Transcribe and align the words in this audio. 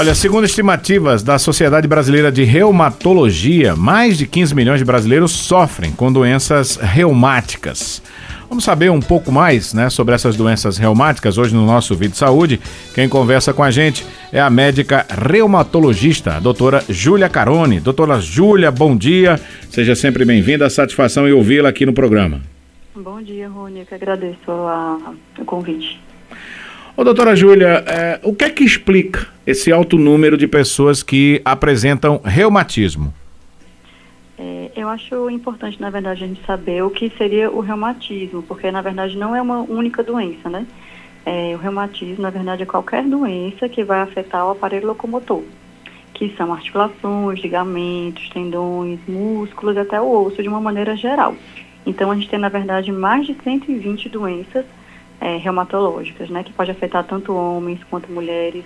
Olha, 0.00 0.14
segundo 0.14 0.46
estimativas 0.46 1.22
da 1.22 1.38
Sociedade 1.38 1.86
Brasileira 1.86 2.32
de 2.32 2.42
Reumatologia, 2.42 3.76
mais 3.76 4.16
de 4.16 4.26
15 4.26 4.54
milhões 4.54 4.78
de 4.78 4.84
brasileiros 4.86 5.30
sofrem 5.30 5.92
com 5.92 6.10
doenças 6.10 6.76
reumáticas. 6.76 8.02
Vamos 8.48 8.64
saber 8.64 8.90
um 8.90 8.98
pouco 8.98 9.30
mais 9.30 9.74
né, 9.74 9.90
sobre 9.90 10.14
essas 10.14 10.36
doenças 10.36 10.78
reumáticas 10.78 11.36
hoje 11.36 11.54
no 11.54 11.66
nosso 11.66 11.94
Vídeo 11.94 12.16
Saúde. 12.16 12.58
Quem 12.94 13.10
conversa 13.10 13.52
com 13.52 13.62
a 13.62 13.70
gente 13.70 14.06
é 14.32 14.40
a 14.40 14.48
médica 14.48 15.04
reumatologista, 15.06 16.36
a 16.36 16.40
doutora 16.40 16.82
Júlia 16.88 17.28
Carone. 17.28 17.78
Doutora 17.78 18.18
Júlia, 18.22 18.70
bom 18.70 18.96
dia. 18.96 19.38
Seja 19.68 19.94
sempre 19.94 20.24
bem-vinda. 20.24 20.70
Satisfação 20.70 21.28
em 21.28 21.32
ouvi-la 21.32 21.68
aqui 21.68 21.84
no 21.84 21.92
programa. 21.92 22.40
Bom 22.96 23.20
dia, 23.20 23.50
Rony. 23.50 23.80
Eu 23.80 23.86
que 23.86 23.94
agradeço 23.94 24.50
a, 24.50 25.12
o 25.38 25.44
convite. 25.44 26.00
Ô, 26.96 27.04
doutora 27.04 27.36
Júlia, 27.36 27.84
é, 27.86 28.20
o 28.22 28.34
que 28.34 28.44
é 28.44 28.50
que 28.50 28.64
explica 28.64 29.28
esse 29.46 29.70
alto 29.72 29.96
número 29.96 30.36
de 30.36 30.48
pessoas 30.48 31.02
que 31.02 31.40
apresentam 31.44 32.20
reumatismo? 32.24 33.14
É, 34.36 34.72
eu 34.76 34.88
acho 34.88 35.30
importante, 35.30 35.80
na 35.80 35.88
verdade, 35.88 36.24
a 36.24 36.26
gente 36.26 36.44
saber 36.44 36.82
o 36.82 36.90
que 36.90 37.10
seria 37.16 37.48
o 37.50 37.60
reumatismo, 37.60 38.42
porque, 38.42 38.70
na 38.72 38.82
verdade, 38.82 39.16
não 39.16 39.36
é 39.36 39.40
uma 39.40 39.60
única 39.60 40.02
doença, 40.02 40.50
né? 40.50 40.66
É, 41.24 41.52
o 41.54 41.58
reumatismo, 41.58 42.22
na 42.22 42.30
verdade, 42.30 42.64
é 42.64 42.66
qualquer 42.66 43.04
doença 43.04 43.68
que 43.68 43.84
vai 43.84 44.00
afetar 44.00 44.44
o 44.46 44.50
aparelho 44.50 44.88
locomotor, 44.88 45.44
que 46.12 46.34
são 46.36 46.52
articulações, 46.52 47.38
ligamentos, 47.40 48.28
tendões, 48.30 48.98
músculos, 49.06 49.76
até 49.76 50.00
o 50.00 50.26
osso, 50.26 50.42
de 50.42 50.48
uma 50.48 50.60
maneira 50.60 50.96
geral. 50.96 51.36
Então, 51.86 52.10
a 52.10 52.14
gente 52.16 52.28
tem, 52.28 52.38
na 52.38 52.48
verdade, 52.48 52.90
mais 52.90 53.26
de 53.26 53.36
120 53.44 54.08
doenças 54.08 54.64
é, 55.20 55.36
reumatológicas, 55.36 56.30
né? 56.30 56.42
Que 56.42 56.52
pode 56.52 56.70
afetar 56.70 57.04
tanto 57.04 57.34
homens 57.34 57.80
quanto 57.90 58.10
mulheres, 58.10 58.64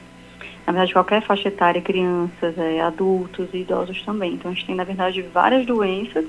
na 0.67 0.73
verdade, 0.73 0.93
qualquer 0.93 1.23
faixa 1.23 1.49
etária, 1.49 1.83
crianças, 1.83 2.57
é, 2.57 2.81
adultos 2.81 3.49
e 3.53 3.59
idosos 3.59 4.01
também. 4.03 4.35
Então, 4.35 4.51
a 4.51 4.55
gente 4.55 4.67
tem, 4.67 4.75
na 4.75 4.85
verdade, 4.85 5.23
várias 5.23 5.67
doenças 5.67 6.25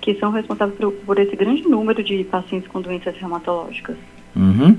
que 0.00 0.14
são 0.14 0.30
responsáveis 0.30 0.78
por, 0.78 0.92
por 0.92 1.18
esse 1.18 1.34
grande 1.34 1.62
número 1.62 2.02
de 2.02 2.24
pacientes 2.24 2.68
com 2.68 2.80
doenças 2.80 3.16
reumatológicas. 3.16 3.96
Uhum. 4.36 4.76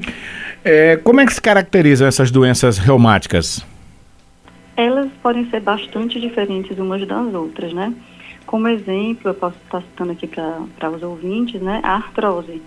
É, 0.64 0.98
como 0.98 1.22
é 1.22 1.26
que 1.26 1.34
se 1.34 1.42
caracterizam 1.42 2.08
essas 2.08 2.32
doenças 2.32 2.78
reumáticas? 2.78 3.66
Elas 4.76 5.10
podem 5.24 5.50
ser 5.50 5.62
bastante 5.62 6.20
diferentes 6.20 6.78
umas 6.78 7.06
das 7.08 7.34
outras, 7.34 7.74
né? 7.74 7.94
Como 8.46 8.68
exemplo, 8.68 9.30
eu 9.30 9.34
posso 9.34 9.58
estar 9.64 9.82
citando 9.82 10.12
aqui 10.12 10.28
para 10.28 10.90
os 10.92 11.02
ouvintes, 11.02 11.62
né? 11.62 11.80
A 11.84 11.96
artrose 11.96 12.62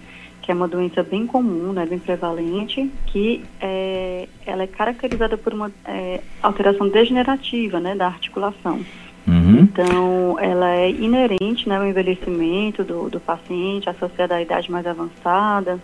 que 0.49 0.53
é 0.53 0.55
uma 0.55 0.67
doença 0.67 1.03
bem 1.03 1.27
comum, 1.27 1.75
né, 1.75 1.85
bem 1.85 1.99
prevalente, 1.99 2.91
que 3.09 3.45
é, 3.61 4.27
ela 4.47 4.63
é 4.63 4.67
caracterizada 4.67 5.37
por 5.37 5.53
uma 5.53 5.71
é, 5.85 6.23
alteração 6.43 6.89
degenerativa 6.89 7.79
né, 7.79 7.95
da 7.95 8.07
articulação. 8.07 8.81
Uhum. 9.27 9.59
Então, 9.59 10.39
ela 10.41 10.71
é 10.71 10.91
inerente 10.91 11.69
né, 11.69 11.77
ao 11.77 11.87
envelhecimento 11.87 12.83
do, 12.83 13.11
do 13.11 13.21
paciente, 13.21 13.91
associada 13.91 14.37
à 14.37 14.41
idade 14.41 14.73
mais 14.73 14.87
avançada. 14.87 15.79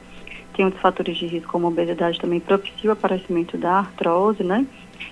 Tem 0.54 0.64
outros 0.64 0.80
fatores 0.80 1.18
de 1.18 1.26
risco, 1.26 1.52
como 1.52 1.66
a 1.66 1.68
obesidade, 1.68 2.18
também 2.18 2.40
propicia 2.40 2.88
o 2.88 2.94
aparecimento 2.94 3.58
da 3.58 3.80
artrose, 3.80 4.42
né? 4.42 4.66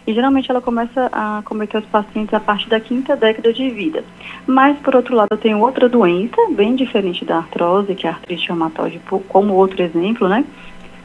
E 0.07 0.13
geralmente 0.13 0.51
ela 0.51 0.61
começa 0.61 1.09
a 1.13 1.43
cometer 1.45 1.79
os 1.79 1.85
pacientes 1.87 2.35
a 2.35 2.41
partir 2.41 2.69
da 2.69 2.81
quinta 2.81 3.17
década 3.17 3.53
de 3.53 3.71
vida. 3.71 4.05
Mas, 4.47 4.77
por 4.79 4.97
outro 4.97 5.15
lado, 5.15 5.29
eu 5.31 5.39
tenho 5.39 5.61
outra 5.61 5.89
doença, 5.89 6.37
bem 6.51 6.75
diferente 6.75 7.25
da 7.25 7.39
artrose, 7.39 7.95
que 7.95 8.07
é 8.07 8.11
a 8.11 8.15
artrite 8.15 8.49
reumatoide, 8.49 9.01
como 9.29 9.55
outro 9.55 9.83
exemplo, 9.83 10.29
né? 10.29 10.45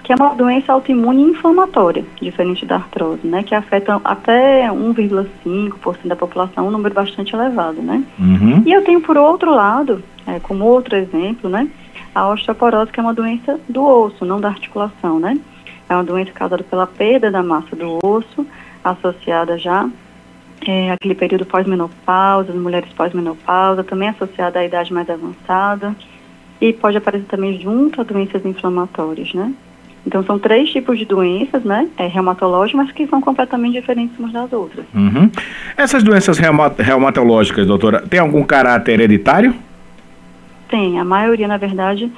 Que 0.03 0.13
é 0.13 0.15
uma 0.15 0.33
doença 0.33 0.71
autoimune 0.71 1.21
inflamatória, 1.21 2.05
diferente 2.19 2.65
da 2.65 2.75
artrose, 2.75 3.27
né? 3.27 3.43
Que 3.43 3.53
afeta 3.53 4.01
até 4.03 4.67
1,5% 4.71 6.07
da 6.07 6.15
população, 6.15 6.67
um 6.67 6.71
número 6.71 6.95
bastante 6.95 7.35
elevado, 7.35 7.81
né? 7.81 8.03
Uhum. 8.17 8.63
E 8.65 8.71
eu 8.71 8.83
tenho, 8.83 9.01
por 9.01 9.17
outro 9.17 9.51
lado, 9.51 10.01
é, 10.25 10.39
como 10.39 10.65
outro 10.65 10.95
exemplo, 10.95 11.49
né? 11.49 11.69
A 12.15 12.29
osteoporose, 12.29 12.91
que 12.91 12.99
é 12.99 13.03
uma 13.03 13.13
doença 13.13 13.59
do 13.69 13.83
osso, 13.83 14.25
não 14.25 14.41
da 14.41 14.47
articulação, 14.47 15.19
né? 15.19 15.37
É 15.89 15.93
uma 15.93 16.03
doença 16.03 16.31
causada 16.31 16.63
pela 16.63 16.85
perda 16.85 17.31
da 17.31 17.41
massa 17.41 17.75
do 17.75 17.99
osso, 18.03 18.45
associada 18.91 19.57
já 19.57 19.89
é, 20.65 20.91
aquele 20.91 21.15
período 21.15 21.45
pós-menopausa, 21.45 22.51
as 22.51 22.57
mulheres 22.57 22.91
pós-menopausa, 22.93 23.83
também 23.83 24.09
associada 24.09 24.59
à 24.59 24.65
idade 24.65 24.93
mais 24.93 25.09
avançada 25.09 25.95
e 26.59 26.73
pode 26.73 26.97
aparecer 26.97 27.27
também 27.27 27.59
junto 27.61 28.01
a 28.01 28.03
doenças 28.03 28.43
inflamatórias, 28.45 29.33
né? 29.33 29.53
Então 30.05 30.23
são 30.23 30.39
três 30.39 30.69
tipos 30.69 30.97
de 30.97 31.05
doenças, 31.05 31.63
né? 31.63 31.89
É, 31.97 32.07
reumatológicas, 32.07 32.85
mas 32.85 32.95
que 32.95 33.05
são 33.07 33.19
completamente 33.19 33.73
diferentes 33.73 34.17
umas 34.17 34.31
das 34.31 34.51
outras. 34.53 34.85
Uhum. 34.95 35.29
Essas 35.75 36.01
doenças 36.01 36.39
reumatológicas, 36.79 37.67
doutora, 37.67 38.01
tem 38.01 38.19
algum 38.19 38.43
caráter 38.43 38.93
hereditário? 38.93 39.53
Tem, 40.69 40.99
a 40.99 41.03
maioria, 41.03 41.47
na 41.47 41.57
verdade, 41.57 42.11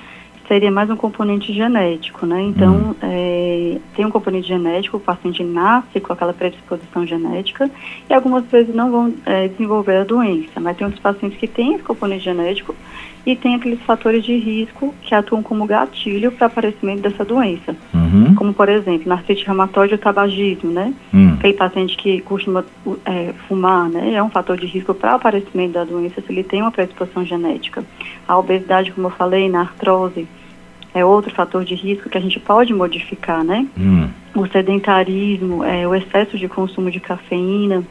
seria 0.49 0.71
mais 0.71 0.89
um 0.89 0.95
componente 0.95 1.53
genético, 1.53 2.25
né? 2.25 2.41
Então, 2.41 2.73
hum. 2.73 2.95
é, 3.03 3.77
tem 3.95 4.03
um 4.03 4.09
componente 4.09 4.47
genético, 4.47 4.97
o 4.97 4.99
paciente 4.99 5.43
nasce 5.43 5.99
com 5.99 6.11
aquela 6.11 6.33
predisposição 6.33 7.05
genética 7.05 7.69
e 8.09 8.13
algumas 8.13 8.43
vezes 8.45 8.73
não 8.73 8.89
vão 8.91 9.13
é, 9.27 9.47
desenvolver 9.47 9.97
a 9.97 10.03
doença, 10.03 10.59
mas 10.59 10.75
tem 10.75 10.85
outros 10.85 11.01
pacientes 11.01 11.37
que 11.37 11.47
têm 11.47 11.75
esse 11.75 11.83
componente 11.83 12.25
genético 12.25 12.75
e 13.25 13.35
tem 13.35 13.53
aqueles 13.53 13.79
fatores 13.81 14.23
de 14.23 14.35
risco 14.37 14.93
que 15.03 15.13
atuam 15.13 15.43
como 15.43 15.67
gatilho 15.67 16.31
para 16.31 16.47
aparecimento 16.47 17.01
dessa 17.01 17.23
doença. 17.23 17.75
Uhum. 17.93 18.33
Como, 18.33 18.53
por 18.53 18.69
exemplo, 18.69 19.07
na 19.07 19.16
artrite 19.16 19.45
reumatoide, 19.45 19.93
o 19.93 19.97
tabagismo, 19.97 20.71
né? 20.71 20.93
Uhum. 21.13 21.33
Aquele 21.33 21.53
paciente 21.53 21.95
que 21.95 22.21
costuma 22.21 22.66
é, 23.05 23.33
fumar, 23.47 23.87
né? 23.87 24.13
É 24.13 24.23
um 24.23 24.29
fator 24.29 24.57
de 24.57 24.66
risco 24.66 24.95
para 24.95 25.13
aparecimento 25.13 25.73
da 25.73 25.83
doença 25.83 26.21
se 26.21 26.31
ele 26.31 26.43
tem 26.43 26.61
uma 26.61 26.71
predisposição 26.71 27.23
genética. 27.23 27.83
A 28.27 28.37
obesidade, 28.37 28.91
como 28.91 29.07
eu 29.07 29.11
falei, 29.11 29.47
na 29.47 29.61
artrose, 29.61 30.27
é 30.94 31.05
outro 31.05 31.33
fator 31.33 31.63
de 31.63 31.75
risco 31.75 32.09
que 32.09 32.17
a 32.17 32.22
gente 32.22 32.39
pode 32.39 32.73
modificar, 32.73 33.44
né? 33.44 33.67
Hum. 33.77 34.07
O 34.35 34.47
sedentarismo, 34.47 35.63
é, 35.63 35.88
o 35.88 35.94
excesso 35.94 36.38
de 36.38 36.47
consumo 36.47 36.89
de 36.89 37.00
cafeína, 37.00 37.83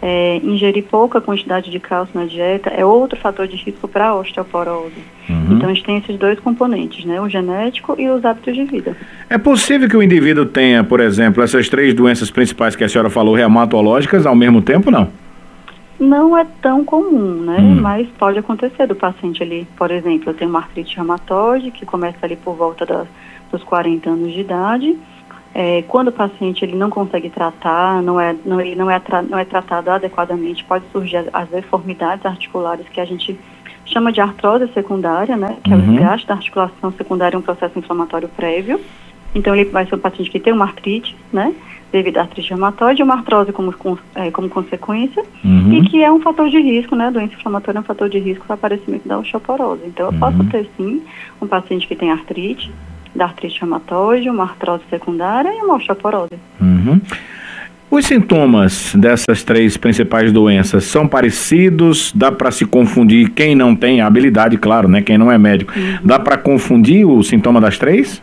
é, 0.00 0.40
ingerir 0.42 0.84
pouca 0.84 1.20
quantidade 1.20 1.70
de 1.70 1.80
cálcio 1.80 2.18
na 2.18 2.26
dieta 2.26 2.70
é 2.70 2.84
outro 2.84 3.18
fator 3.18 3.48
de 3.48 3.56
risco 3.56 3.88
para 3.88 4.08
a 4.08 4.14
osteoporose. 4.16 4.94
Uhum. 5.28 5.56
Então 5.56 5.68
a 5.68 5.74
gente 5.74 5.84
tem 5.84 5.96
esses 5.98 6.16
dois 6.18 6.38
componentes, 6.38 7.04
né? 7.04 7.20
O 7.20 7.28
genético 7.28 7.96
e 7.98 8.08
os 8.08 8.24
hábitos 8.24 8.54
de 8.54 8.64
vida. 8.64 8.96
É 9.28 9.38
possível 9.38 9.88
que 9.88 9.96
o 9.96 10.02
indivíduo 10.02 10.44
tenha, 10.44 10.84
por 10.84 11.00
exemplo, 11.00 11.42
essas 11.42 11.68
três 11.68 11.94
doenças 11.94 12.30
principais 12.30 12.76
que 12.76 12.84
a 12.84 12.88
senhora 12.88 13.10
falou, 13.10 13.34
reumatológicas, 13.34 14.26
ao 14.26 14.34
mesmo 14.34 14.60
tempo, 14.60 14.90
não? 14.90 15.08
Não 15.98 16.36
é 16.36 16.46
tão 16.60 16.84
comum, 16.84 17.42
né? 17.42 17.58
Hum. 17.58 17.80
Mas 17.80 18.06
pode 18.18 18.38
acontecer 18.38 18.86
do 18.86 18.94
paciente 18.94 19.42
ali, 19.42 19.66
por 19.76 19.90
exemplo, 19.90 20.30
eu 20.30 20.34
tenho 20.34 20.50
uma 20.50 20.60
artrite 20.60 20.96
reumatoide 20.96 21.70
que 21.70 21.86
começa 21.86 22.18
ali 22.22 22.36
por 22.36 22.54
volta 22.54 22.84
da, 22.84 23.06
dos 23.50 23.62
40 23.64 24.10
anos 24.10 24.32
de 24.32 24.40
idade. 24.40 24.98
É, 25.54 25.82
quando 25.88 26.08
o 26.08 26.12
paciente 26.12 26.62
ele 26.62 26.76
não 26.76 26.90
consegue 26.90 27.30
tratar, 27.30 28.02
não 28.02 28.20
é, 28.20 28.36
não, 28.44 28.60
ele 28.60 28.76
não 28.76 28.90
é, 28.90 29.00
tra, 29.00 29.22
não 29.22 29.38
é 29.38 29.44
tratado 29.46 29.90
adequadamente, 29.90 30.62
pode 30.64 30.84
surgir 30.92 31.16
as, 31.16 31.28
as, 31.32 31.48
deformidades 31.48 32.26
articulares 32.26 32.86
que 32.90 33.00
a 33.00 33.06
gente 33.06 33.38
chama 33.86 34.12
de 34.12 34.20
artrose 34.20 34.70
secundária, 34.74 35.34
né? 35.34 35.56
Que 35.64 35.72
é 35.72 35.76
o 35.76 35.78
uhum. 35.78 35.92
desgaste 35.94 36.26
da 36.26 36.34
articulação 36.34 36.92
secundária, 36.92 37.38
um 37.38 37.42
processo 37.42 37.78
inflamatório 37.78 38.28
prévio. 38.28 38.78
Então 39.34 39.54
ele 39.54 39.64
vai 39.70 39.86
ser 39.86 39.94
um 39.94 39.98
paciente 39.98 40.30
que 40.30 40.38
tem 40.38 40.52
uma 40.52 40.66
artrite, 40.66 41.16
né? 41.32 41.54
devido 41.90 42.18
à 42.18 42.22
artrite 42.22 42.50
reumatoide, 42.50 43.02
uma 43.02 43.14
artrose 43.14 43.52
como, 43.52 43.74
é, 44.14 44.30
como 44.30 44.48
consequência, 44.48 45.22
uhum. 45.44 45.65
E 45.86 45.90
que 45.90 46.02
é 46.02 46.10
um 46.10 46.20
fator 46.20 46.48
de 46.48 46.60
risco, 46.60 46.96
né? 46.96 47.06
A 47.06 47.10
doença 47.10 47.34
inflamatória 47.34 47.78
é 47.78 47.80
um 47.80 47.84
fator 47.84 48.08
de 48.08 48.18
risco 48.18 48.44
para 48.46 48.54
aparecimento 48.54 49.06
da 49.08 49.18
osteoporose. 49.18 49.82
Então, 49.86 50.06
eu 50.06 50.12
uhum. 50.12 50.18
posso 50.18 50.44
ter, 50.44 50.68
sim, 50.76 51.02
um 51.40 51.46
paciente 51.46 51.86
que 51.86 51.94
tem 51.94 52.10
artrite, 52.10 52.72
da 53.14 53.24
artrite 53.24 53.60
reumatoide, 53.60 54.28
uma 54.28 54.44
artrose 54.44 54.82
secundária 54.90 55.50
e 55.50 55.62
uma 55.62 55.76
osteoporose. 55.76 56.34
Uhum. 56.60 57.00
Os 57.88 58.04
sintomas 58.04 58.94
dessas 58.96 59.44
três 59.44 59.76
principais 59.76 60.32
doenças 60.32 60.84
são 60.84 61.06
parecidos? 61.06 62.12
Dá 62.14 62.32
para 62.32 62.50
se 62.50 62.66
confundir 62.66 63.30
quem 63.30 63.54
não 63.54 63.76
tem 63.76 64.00
habilidade, 64.00 64.58
claro, 64.58 64.88
né? 64.88 65.02
Quem 65.02 65.16
não 65.16 65.30
é 65.30 65.38
médico. 65.38 65.72
Uhum. 65.76 65.98
Dá 66.02 66.18
para 66.18 66.36
confundir 66.36 67.06
o 67.06 67.22
sintoma 67.22 67.60
das 67.60 67.78
três? 67.78 68.20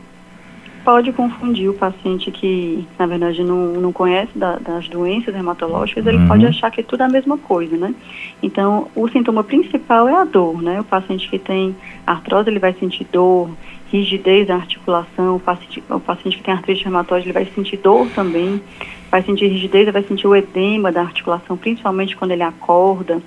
Pode 0.84 1.12
confundir 1.14 1.70
o 1.70 1.74
paciente 1.74 2.30
que, 2.32 2.88
na 3.00 3.06
verdade, 3.06 3.44
não, 3.44 3.74
não 3.74 3.92
conhece 3.92 4.38
da, 4.38 4.58
das 4.58 4.88
doenças 4.88 5.34
hematológicas, 5.34 6.06
ele 6.06 6.18
uhum. 6.18 6.28
pode 6.28 6.46
achar 6.46 6.70
que 6.72 6.82
é 6.82 6.84
tudo 6.84 7.02
a 7.02 7.10
mesma 7.10 7.38
coisa, 7.38 7.76
né? 7.78 7.94
Então, 8.42 8.88
o 8.96 9.08
sintoma 9.08 9.44
principal 9.44 10.08
é 10.08 10.16
a 10.16 10.24
dor, 10.24 10.62
né? 10.62 10.82
O 10.82 10.84
paciente 10.84 11.30
que 11.30 11.40
tem 11.40 11.76
artrose, 12.06 12.50
ele 12.50 12.60
vai 12.60 12.74
sentir 12.74 13.08
dor, 13.12 13.50
rigidez 13.92 14.48
da 14.48 14.56
articulação, 14.56 15.36
o 15.36 15.40
paciente, 15.40 15.84
o 15.90 16.00
paciente 16.00 16.38
que 16.38 16.44
tem 16.44 16.54
artrite 16.54 16.84
reumatoide, 16.84 17.28
ele 17.28 17.34
vai 17.34 17.46
sentir 17.46 17.78
dor 17.78 18.08
também, 18.16 18.62
vai 19.10 19.22
sentir 19.22 19.48
rigidez, 19.48 19.92
vai 19.92 20.04
sentir 20.04 20.28
o 20.28 20.36
edema 20.36 20.92
da 20.92 21.02
articulação, 21.02 21.56
principalmente 21.56 22.16
quando 22.16 22.32
ele 22.32 22.44
acorda, 22.44 23.22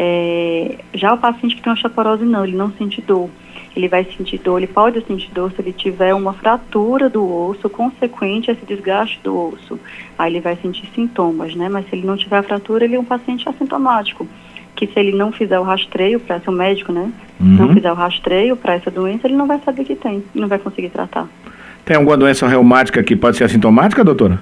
É, 0.00 0.76
já 0.94 1.12
o 1.12 1.18
paciente 1.18 1.56
que 1.56 1.62
tem 1.62 1.72
osteoporose 1.72 2.24
não, 2.24 2.44
ele 2.44 2.56
não 2.56 2.70
sente 2.70 3.02
dor. 3.02 3.28
Ele 3.74 3.88
vai 3.88 4.04
sentir 4.04 4.38
dor, 4.38 4.58
ele 4.58 4.68
pode 4.68 5.04
sentir 5.04 5.30
dor 5.32 5.52
se 5.52 5.60
ele 5.60 5.72
tiver 5.72 6.14
uma 6.14 6.32
fratura 6.32 7.08
do 7.10 7.24
osso 7.24 7.68
consequente 7.68 8.48
a 8.48 8.54
esse 8.54 8.64
desgaste 8.64 9.20
do 9.22 9.36
osso. 9.36 9.78
Aí 10.16 10.32
ele 10.32 10.40
vai 10.40 10.56
sentir 10.56 10.88
sintomas, 10.94 11.54
né? 11.54 11.68
Mas 11.68 11.88
se 11.88 11.96
ele 11.96 12.06
não 12.06 12.16
tiver 12.16 12.38
a 12.38 12.42
fratura, 12.42 12.84
ele 12.84 12.94
é 12.94 13.00
um 13.00 13.04
paciente 13.04 13.48
assintomático. 13.48 14.26
Que 14.74 14.86
se 14.86 14.98
ele 14.98 15.12
não 15.12 15.32
fizer 15.32 15.58
o 15.58 15.64
rastreio 15.64 16.20
para 16.20 16.40
ser 16.40 16.50
um 16.50 16.52
médico, 16.52 16.92
né? 16.92 17.12
Uhum. 17.40 17.46
Não 17.46 17.74
fizer 17.74 17.90
o 17.90 17.96
rastreio 17.96 18.56
para 18.56 18.74
essa 18.74 18.90
doença, 18.90 19.26
ele 19.26 19.36
não 19.36 19.46
vai 19.46 19.60
saber 19.64 19.84
que 19.84 19.96
tem 19.96 20.22
e 20.32 20.40
não 20.40 20.46
vai 20.46 20.58
conseguir 20.58 20.90
tratar. 20.90 21.28
Tem 21.84 21.96
alguma 21.96 22.16
doença 22.16 22.46
reumática 22.46 23.02
que 23.02 23.16
pode 23.16 23.36
ser 23.36 23.44
assintomática, 23.44 24.04
doutora? 24.04 24.40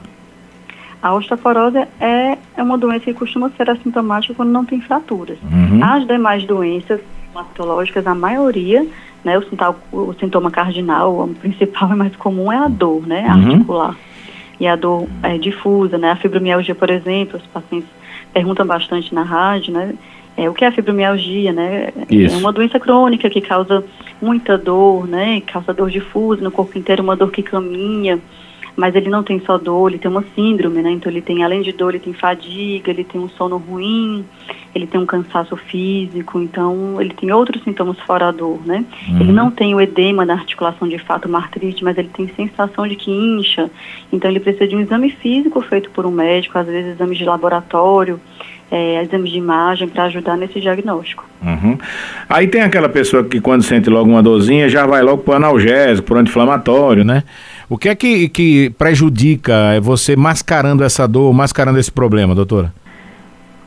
A 1.06 1.14
osteoporose 1.14 1.78
é, 2.00 2.36
é 2.56 2.62
uma 2.64 2.76
doença 2.76 3.04
que 3.04 3.14
costuma 3.14 3.48
ser 3.50 3.70
assintomática 3.70 4.34
quando 4.34 4.50
não 4.50 4.64
tem 4.64 4.80
fraturas. 4.80 5.38
Uhum. 5.40 5.78
As 5.80 6.04
demais 6.04 6.42
doenças 6.42 7.00
hematológicas, 7.30 8.04
a 8.08 8.14
maioria, 8.14 8.84
né, 9.22 9.38
o, 9.38 9.42
sintoma, 9.42 9.76
o 9.92 10.12
sintoma 10.14 10.50
cardinal, 10.50 11.20
o 11.20 11.28
principal 11.34 11.92
e 11.92 11.94
mais 11.94 12.16
comum 12.16 12.50
é 12.50 12.56
a 12.56 12.66
dor, 12.66 13.06
né, 13.06 13.24
uhum. 13.24 13.52
articular. 13.52 13.96
E 14.58 14.66
a 14.66 14.74
dor 14.74 15.06
é 15.22 15.38
difusa, 15.38 15.96
né, 15.96 16.10
a 16.10 16.16
fibromialgia, 16.16 16.74
por 16.74 16.90
exemplo, 16.90 17.38
os 17.38 17.46
pacientes 17.46 17.88
perguntam 18.32 18.66
bastante 18.66 19.14
na 19.14 19.22
rádio, 19.22 19.72
né, 19.74 19.94
é, 20.36 20.50
o 20.50 20.54
que 20.54 20.64
é 20.64 20.68
a 20.68 20.72
fibromialgia, 20.72 21.52
né? 21.52 21.88
Isso. 22.10 22.34
É 22.34 22.38
uma 22.38 22.52
doença 22.52 22.78
crônica 22.78 23.30
que 23.30 23.40
causa 23.40 23.82
muita 24.20 24.58
dor, 24.58 25.08
né? 25.08 25.40
Causa 25.40 25.72
dor 25.72 25.88
difusa 25.88 26.42
no 26.42 26.50
corpo 26.50 26.76
inteiro, 26.76 27.02
uma 27.02 27.16
dor 27.16 27.30
que 27.30 27.42
caminha, 27.42 28.20
mas 28.76 28.94
ele 28.94 29.08
não 29.08 29.22
tem 29.22 29.40
só 29.40 29.56
dor, 29.56 29.90
ele 29.90 29.98
tem 29.98 30.10
uma 30.10 30.24
síndrome, 30.34 30.82
né? 30.82 30.90
Então 30.90 31.10
ele 31.10 31.22
tem, 31.22 31.42
além 31.42 31.62
de 31.62 31.72
dor, 31.72 31.94
ele 31.94 32.04
tem 32.04 32.12
fadiga, 32.12 32.90
ele 32.90 33.04
tem 33.04 33.18
um 33.18 33.28
sono 33.28 33.56
ruim, 33.56 34.24
ele 34.74 34.86
tem 34.86 35.00
um 35.00 35.06
cansaço 35.06 35.56
físico, 35.56 36.38
então 36.38 37.00
ele 37.00 37.14
tem 37.14 37.32
outros 37.32 37.64
sintomas 37.64 37.98
fora 38.00 38.28
a 38.28 38.32
dor, 38.32 38.60
né? 38.66 38.84
Uhum. 39.08 39.20
Ele 39.20 39.32
não 39.32 39.50
tem 39.50 39.74
o 39.74 39.80
edema 39.80 40.26
da 40.26 40.34
articulação 40.34 40.86
de 40.86 40.98
fato, 40.98 41.26
uma 41.26 41.38
artrite, 41.38 41.82
mas 41.82 41.96
ele 41.96 42.10
tem 42.12 42.28
sensação 42.36 42.86
de 42.86 42.96
que 42.96 43.10
incha, 43.10 43.70
então 44.12 44.30
ele 44.30 44.40
precisa 44.40 44.68
de 44.68 44.76
um 44.76 44.80
exame 44.80 45.10
físico 45.10 45.60
feito 45.62 45.90
por 45.90 46.04
um 46.04 46.10
médico, 46.10 46.58
às 46.58 46.66
vezes 46.66 46.92
exames 46.92 47.16
de 47.16 47.24
laboratório, 47.24 48.20
é, 48.70 49.02
exames 49.02 49.30
de 49.30 49.38
imagem 49.38 49.88
para 49.88 50.04
ajudar 50.04 50.36
nesse 50.36 50.60
diagnóstico. 50.60 51.24
Uhum. 51.42 51.78
Aí 52.28 52.46
tem 52.48 52.62
aquela 52.62 52.88
pessoa 52.88 53.22
que 53.24 53.40
quando 53.40 53.62
sente 53.62 53.88
logo 53.88 54.10
uma 54.10 54.22
dorzinha 54.22 54.68
já 54.68 54.86
vai 54.86 55.02
logo 55.02 55.22
para 55.22 55.36
analgésico, 55.36 56.08
para 56.08 56.20
anti-inflamatório, 56.20 57.04
né? 57.04 57.22
O 57.68 57.76
que 57.76 57.88
é 57.88 57.94
que, 57.96 58.28
que 58.28 58.70
prejudica 58.70 59.80
você 59.82 60.14
mascarando 60.14 60.84
essa 60.84 61.06
dor, 61.06 61.32
mascarando 61.34 61.78
esse 61.78 61.90
problema, 61.90 62.34
doutora? 62.34 62.72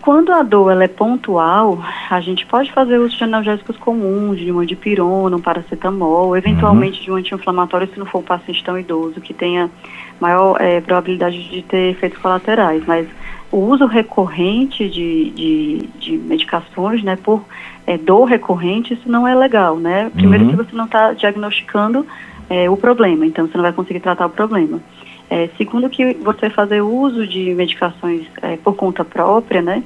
Quando 0.01 0.31
a 0.31 0.41
dor 0.41 0.71
ela 0.71 0.85
é 0.85 0.87
pontual, 0.87 1.83
a 2.09 2.21
gente 2.21 2.45
pode 2.45 2.71
fazer 2.71 2.97
uso 2.97 3.17
de 3.17 3.23
analgésicos 3.25 3.75
comuns, 3.75 4.39
de 4.39 4.49
uma 4.49 4.65
dipirona, 4.65 5.35
um 5.35 5.41
paracetamol, 5.41 6.35
eventualmente 6.37 6.99
uhum. 6.99 7.03
de 7.03 7.11
um 7.11 7.15
anti-inflamatório 7.15 7.89
se 7.93 7.99
não 7.99 8.05
for 8.05 8.19
um 8.19 8.23
paciente 8.23 8.63
tão 8.63 8.79
idoso 8.79 9.19
que 9.19 9.33
tenha 9.33 9.69
maior 10.17 10.55
é, 10.61 10.79
probabilidade 10.79 11.49
de 11.49 11.61
ter 11.63 11.91
efeitos 11.91 12.17
colaterais. 12.19 12.81
Mas 12.87 13.05
o 13.51 13.57
uso 13.57 13.85
recorrente 13.85 14.87
de, 14.87 15.29
de, 15.31 15.89
de 15.99 16.17
medicações, 16.17 17.03
né, 17.03 17.17
por 17.17 17.43
é, 17.85 17.97
dor 17.97 18.23
recorrente, 18.23 18.93
isso 18.93 19.11
não 19.11 19.27
é 19.27 19.35
legal, 19.35 19.77
né? 19.77 20.09
Primeiro 20.15 20.45
uhum. 20.45 20.51
que 20.51 20.55
você 20.55 20.75
não 20.75 20.85
está 20.85 21.11
diagnosticando 21.11 22.07
é, 22.49 22.69
o 22.69 22.75
problema, 22.75 23.25
então 23.25 23.47
você 23.47 23.55
não 23.57 23.63
vai 23.63 23.73
conseguir 23.73 23.99
tratar 23.99 24.25
o 24.25 24.29
problema. 24.29 24.81
É, 25.29 25.47
segundo 25.57 25.89
que 25.89 26.15
você 26.15 26.49
fazer 26.49 26.81
uso 26.81 27.27
de 27.27 27.53
medicações 27.53 28.25
é, 28.41 28.57
por 28.57 28.75
conta 28.75 29.05
própria, 29.05 29.61
né, 29.61 29.83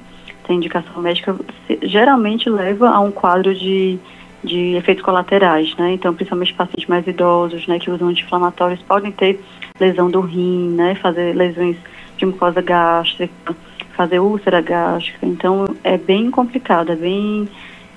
sem 0.47 0.55
indicação 0.55 1.01
médica, 1.01 1.35
geralmente 1.81 2.49
leva 2.49 2.89
a 2.89 2.99
um 3.01 3.11
quadro 3.11 3.53
de, 3.53 3.99
de 4.41 4.75
efeitos 4.75 5.03
colaterais, 5.03 5.75
né, 5.75 5.93
então 5.93 6.13
principalmente 6.13 6.53
pacientes 6.53 6.87
mais 6.87 7.05
idosos, 7.05 7.67
né, 7.67 7.77
que 7.77 7.91
usam 7.91 8.07
anti-inflamatórios 8.07 8.81
podem 8.83 9.11
ter 9.11 9.43
lesão 9.77 10.09
do 10.09 10.21
rim, 10.21 10.69
né, 10.69 10.95
fazer 10.95 11.35
lesões 11.35 11.75
de 12.17 12.25
mucosa 12.25 12.61
gástrica, 12.61 13.53
fazer 13.97 14.19
úlcera 14.19 14.61
gástrica, 14.61 15.25
então 15.25 15.65
é 15.83 15.97
bem 15.97 16.31
complicado, 16.31 16.93
é 16.93 16.95
bem, 16.95 17.49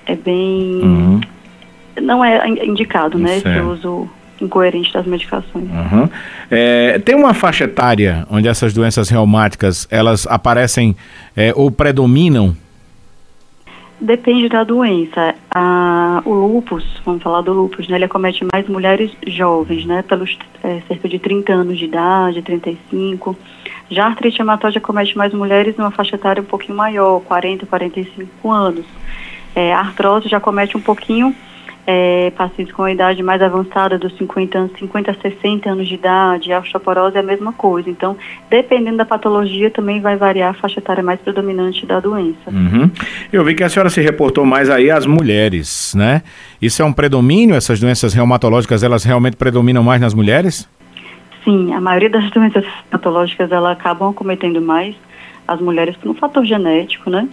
é 0.04 0.16
bem, 0.16 0.80
uhum. 0.82 1.20
não 2.02 2.24
é 2.24 2.48
indicado, 2.64 3.18
né, 3.18 3.36
esse 3.36 3.60
uso 3.60 4.10
incoerente 4.40 4.92
das 4.92 5.06
medicações. 5.06 5.64
Uhum. 5.64 6.08
É, 6.50 6.98
tem 6.98 7.14
uma 7.14 7.34
faixa 7.34 7.64
etária 7.64 8.26
onde 8.30 8.48
essas 8.48 8.72
doenças 8.72 9.08
reumáticas 9.08 9.86
elas 9.90 10.26
aparecem 10.26 10.96
é, 11.36 11.52
ou 11.54 11.70
predominam? 11.70 12.56
Depende 14.00 14.48
da 14.48 14.62
doença. 14.62 15.34
O 16.26 16.34
lupus, 16.34 16.84
vamos 17.04 17.22
falar 17.22 17.40
do 17.40 17.52
lupus, 17.52 17.88
né? 17.88 17.96
Ele 17.96 18.04
acomete 18.04 18.46
mais 18.52 18.68
mulheres 18.68 19.10
jovens, 19.26 19.86
né? 19.86 20.02
Pelos 20.02 20.36
é, 20.62 20.82
cerca 20.86 21.08
de 21.08 21.18
30 21.18 21.52
anos 21.52 21.78
de 21.78 21.86
idade, 21.86 22.42
35. 22.42 23.36
Já 23.90 24.04
a 24.04 24.08
artrite 24.08 24.42
hematóide 24.42 24.78
acomete 24.78 25.16
mais 25.16 25.32
mulheres 25.32 25.76
numa 25.76 25.90
faixa 25.90 26.16
etária 26.16 26.42
um 26.42 26.46
pouquinho 26.46 26.76
maior, 26.76 27.20
40, 27.20 27.64
45 27.64 28.50
anos. 28.50 28.84
É, 29.54 29.72
a 29.72 29.78
artrose 29.78 30.28
já 30.28 30.38
comete 30.38 30.76
um 30.76 30.80
pouquinho 30.80 31.34
é, 31.86 32.32
pacientes 32.36 32.74
com 32.74 32.82
a 32.82 32.90
idade 32.90 33.22
mais 33.22 33.40
avançada, 33.40 33.96
dos 33.96 34.16
50 34.18 34.58
anos, 34.58 34.72
50 34.78 35.10
a 35.10 35.14
60 35.14 35.70
anos 35.70 35.86
de 35.86 35.94
idade, 35.94 36.52
a 36.52 36.58
osteoporose 36.58 37.16
é 37.16 37.20
a 37.20 37.22
mesma 37.22 37.52
coisa. 37.52 37.88
Então, 37.88 38.16
dependendo 38.50 38.96
da 38.96 39.04
patologia, 39.04 39.70
também 39.70 40.00
vai 40.00 40.16
variar 40.16 40.50
a 40.50 40.54
faixa 40.54 40.80
etária 40.80 41.02
mais 41.02 41.20
predominante 41.20 41.86
da 41.86 42.00
doença. 42.00 42.50
Uhum. 42.50 42.90
Eu 43.32 43.44
vi 43.44 43.54
que 43.54 43.62
a 43.62 43.68
senhora 43.68 43.88
se 43.88 44.00
reportou 44.00 44.44
mais 44.44 44.68
aí 44.68 44.90
às 44.90 45.06
mulheres, 45.06 45.94
né? 45.96 46.22
Isso 46.60 46.82
é 46.82 46.84
um 46.84 46.92
predomínio? 46.92 47.54
Essas 47.54 47.78
doenças 47.78 48.12
reumatológicas, 48.12 48.82
elas 48.82 49.04
realmente 49.04 49.36
predominam 49.36 49.84
mais 49.84 50.00
nas 50.00 50.12
mulheres? 50.12 50.68
Sim, 51.44 51.72
a 51.72 51.80
maioria 51.80 52.10
das 52.10 52.28
doenças 52.32 52.64
reumatológicas, 52.90 53.52
elas 53.52 53.72
acabam 53.72 54.12
cometendo 54.12 54.60
mais 54.60 54.96
as 55.46 55.60
mulheres 55.60 55.96
por 55.96 56.10
um 56.10 56.14
fator 56.14 56.44
genético, 56.44 57.08
né? 57.08 57.28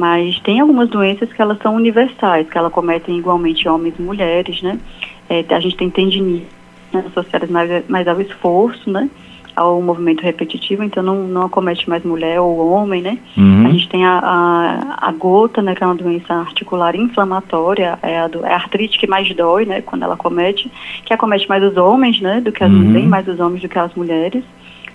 Mas 0.00 0.40
tem 0.40 0.60
algumas 0.60 0.88
doenças 0.88 1.30
que 1.30 1.42
elas 1.42 1.58
são 1.58 1.74
universais, 1.74 2.48
que 2.48 2.56
elas 2.56 2.72
cometem 2.72 3.18
igualmente 3.18 3.68
homens 3.68 3.94
e 3.98 4.02
mulheres, 4.02 4.62
né? 4.62 4.80
É, 5.28 5.44
a 5.50 5.60
gente 5.60 5.76
tem 5.76 5.90
tendinite 5.90 6.46
né, 6.90 7.04
associadas 7.06 7.50
mais, 7.50 7.86
mais 7.86 8.08
ao 8.08 8.18
esforço, 8.18 8.90
né? 8.90 9.10
Ao 9.54 9.82
movimento 9.82 10.22
repetitivo, 10.22 10.82
então 10.82 11.02
não, 11.02 11.28
não 11.28 11.42
acomete 11.42 11.86
mais 11.86 12.02
mulher 12.02 12.40
ou 12.40 12.70
homem, 12.70 13.02
né? 13.02 13.18
Uhum. 13.36 13.66
A 13.66 13.70
gente 13.72 13.90
tem 13.90 14.06
a, 14.06 14.20
a, 14.20 15.08
a, 15.08 15.12
gota, 15.12 15.60
né? 15.60 15.74
Que 15.74 15.84
é 15.84 15.86
uma 15.86 15.94
doença 15.94 16.32
articular 16.32 16.96
inflamatória, 16.96 17.98
é 18.00 18.20
a, 18.20 18.26
do, 18.26 18.46
é 18.46 18.54
a 18.54 18.56
artrite 18.56 18.98
que 18.98 19.06
mais 19.06 19.30
dói, 19.36 19.66
né? 19.66 19.82
Quando 19.82 20.04
ela 20.04 20.16
comete, 20.16 20.72
que 21.04 21.12
acomete 21.12 21.46
mais 21.46 21.62
os 21.62 21.76
homens, 21.76 22.22
né? 22.22 22.40
Do 22.40 22.50
que 22.50 22.64
as, 22.64 22.72
uhum. 22.72 22.90
bem 22.90 23.06
mais 23.06 23.28
os 23.28 23.38
homens 23.38 23.60
do 23.60 23.68
que 23.68 23.78
as 23.78 23.94
mulheres 23.94 24.42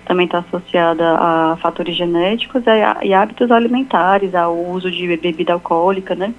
também 0.06 0.26
está 0.26 0.38
associada 0.38 1.04
a 1.18 1.58
fatores 1.60 1.96
genéticos 1.96 2.62
e, 3.02 3.12
hábitos 3.12 3.50
alimentares, 3.50 4.34
ao 4.34 4.56
uso 4.56 4.90
de 4.90 5.16
bebida 5.16 5.52
alcoólica, 5.52 6.14
né? 6.14 6.32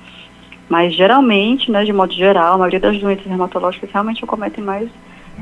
Mas 0.69 0.95
geralmente, 0.95 1.71
né, 1.71 1.83
de 1.83 1.93
modo 1.93 2.13
geral, 2.13 2.55
a 2.55 2.57
maioria 2.57 2.79
das 2.79 2.97
doenças 2.97 3.25
reumatológicas 3.25 3.89
realmente 3.91 4.23
acometem 4.23 4.63
mais 4.63 4.89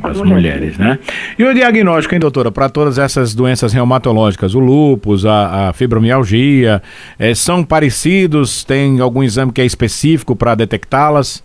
as, 0.03 0.11
as 0.11 0.17
mulheres. 0.17 0.75
mulheres. 0.75 0.77
né? 0.77 0.99
E 1.37 1.43
o 1.43 1.53
diagnóstico, 1.53 2.13
hein, 2.15 2.19
doutora, 2.19 2.51
para 2.51 2.67
todas 2.67 2.97
essas 2.97 3.33
doenças 3.33 3.73
reumatológicas, 3.73 4.55
o 4.55 4.59
lúpus, 4.59 5.25
a, 5.25 5.69
a 5.69 5.73
fibromialgia, 5.73 6.81
é, 7.17 7.33
são 7.33 7.63
parecidos? 7.63 8.63
Tem 8.63 8.99
algum 8.99 9.23
exame 9.23 9.51
que 9.51 9.61
é 9.61 9.65
específico 9.65 10.35
para 10.35 10.55
detectá-las? 10.55 11.44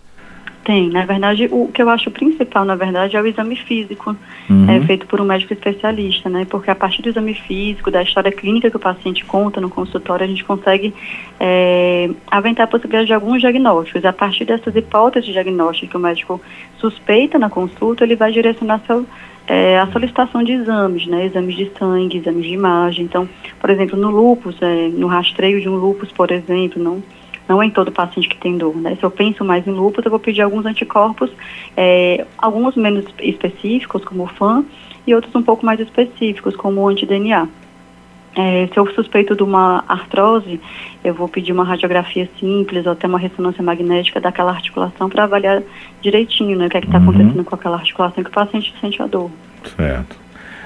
Tem, 0.63 0.89
na 0.89 1.05
verdade, 1.05 1.49
o 1.51 1.69
que 1.73 1.81
eu 1.81 1.89
acho 1.89 2.11
principal, 2.11 2.63
na 2.63 2.75
verdade, 2.75 3.15
é 3.15 3.21
o 3.21 3.25
exame 3.25 3.55
físico, 3.55 4.15
uhum. 4.47 4.69
é, 4.69 4.79
feito 4.81 5.07
por 5.07 5.19
um 5.19 5.23
médico 5.25 5.53
especialista, 5.53 6.29
né? 6.29 6.45
Porque 6.47 6.69
a 6.69 6.75
partir 6.75 7.01
do 7.01 7.09
exame 7.09 7.33
físico, 7.33 7.89
da 7.89 8.03
história 8.03 8.31
clínica 8.31 8.69
que 8.69 8.77
o 8.77 8.79
paciente 8.79 9.25
conta 9.25 9.59
no 9.59 9.71
consultório, 9.71 10.23
a 10.23 10.27
gente 10.27 10.43
consegue 10.43 10.93
é, 11.39 12.11
aventar 12.29 12.65
a 12.65 12.67
possibilidade 12.67 13.07
de 13.07 13.13
alguns 13.13 13.41
diagnósticos. 13.41 14.05
A 14.05 14.13
partir 14.13 14.45
dessas 14.45 14.75
hipóteses 14.75 15.31
diagnósticas 15.33 15.89
que 15.89 15.97
o 15.97 15.99
médico 15.99 16.39
suspeita 16.77 17.39
na 17.39 17.49
consulta, 17.49 18.03
ele 18.03 18.15
vai 18.15 18.31
direcionar 18.31 18.81
seu, 18.85 19.03
é, 19.47 19.79
a 19.79 19.87
solicitação 19.87 20.43
de 20.43 20.51
exames, 20.51 21.07
né? 21.07 21.25
Exames 21.25 21.55
de 21.55 21.71
sangue, 21.77 22.19
exames 22.19 22.45
de 22.45 22.53
imagem. 22.53 23.05
Então, 23.05 23.27
por 23.59 23.71
exemplo, 23.71 23.97
no 23.97 24.11
lúpus, 24.11 24.55
é, 24.61 24.89
no 24.89 25.07
rastreio 25.07 25.59
de 25.59 25.67
um 25.67 25.75
lúpus, 25.75 26.11
por 26.11 26.29
exemplo, 26.29 26.81
não 26.81 27.01
não 27.51 27.61
é 27.61 27.65
em 27.65 27.69
todo 27.69 27.91
paciente 27.91 28.29
que 28.29 28.37
tem 28.37 28.57
dor, 28.57 28.73
né? 28.77 28.95
Se 28.95 29.03
eu 29.03 29.11
penso 29.11 29.43
mais 29.43 29.67
em 29.67 29.71
lúpus, 29.71 30.05
eu 30.05 30.09
vou 30.09 30.21
pedir 30.21 30.41
alguns 30.41 30.65
anticorpos, 30.65 31.29
é, 31.75 32.25
alguns 32.37 32.77
menos 32.77 33.03
específicos, 33.19 34.05
como 34.05 34.23
o 34.23 34.27
FAN, 34.27 34.63
e 35.05 35.13
outros 35.13 35.35
um 35.35 35.43
pouco 35.43 35.65
mais 35.65 35.77
específicos, 35.81 36.55
como 36.55 36.79
o 36.79 36.87
anti-DNA. 36.87 37.49
É, 38.37 38.69
se 38.71 38.79
eu 38.79 38.87
suspeito 38.93 39.35
de 39.35 39.43
uma 39.43 39.83
artrose, 39.85 40.61
eu 41.03 41.13
vou 41.13 41.27
pedir 41.27 41.51
uma 41.51 41.65
radiografia 41.65 42.29
simples 42.39 42.85
ou 42.85 42.93
até 42.93 43.05
uma 43.05 43.19
ressonância 43.19 43.61
magnética 43.61 44.21
daquela 44.21 44.51
articulação 44.51 45.09
para 45.09 45.25
avaliar 45.25 45.61
direitinho 46.01 46.57
né, 46.57 46.67
o 46.67 46.69
que 46.69 46.77
é 46.77 46.79
está 46.79 46.99
uhum. 46.99 47.09
acontecendo 47.09 47.43
com 47.43 47.55
aquela 47.55 47.75
articulação 47.75 48.23
que 48.23 48.29
o 48.29 48.33
paciente 48.33 48.73
sente 48.79 49.01
a 49.01 49.07
dor. 49.07 49.29
Certo. 49.75 50.20